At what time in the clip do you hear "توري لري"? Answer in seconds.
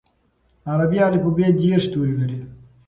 1.93-2.39